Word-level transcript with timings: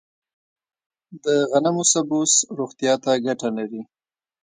د 1.23 1.25
غنمو 1.51 1.83
سبوس 1.91 2.33
روغتیا 2.57 2.93
ته 3.03 3.11
ګټه 3.25 3.49
لري. 3.57 3.81